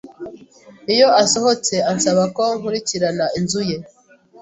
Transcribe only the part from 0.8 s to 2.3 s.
Iyo asohotse, ansaba